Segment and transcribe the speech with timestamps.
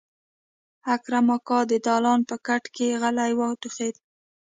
[0.95, 3.95] اکرم اکا د دالان په کټ کې غلی وټوخېد.